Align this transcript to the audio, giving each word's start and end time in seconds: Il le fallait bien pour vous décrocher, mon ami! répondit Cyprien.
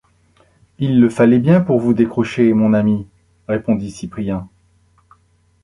Il 0.79 0.99
le 0.99 1.09
fallait 1.11 1.37
bien 1.37 1.61
pour 1.61 1.79
vous 1.79 1.93
décrocher, 1.93 2.53
mon 2.53 2.73
ami! 2.73 3.05
répondit 3.47 3.91
Cyprien. 3.91 4.49